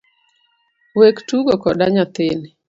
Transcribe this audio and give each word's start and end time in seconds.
Wek 0.97 1.15
tugo 1.27 1.53
koda 1.63 1.85
nyathini 1.93 2.47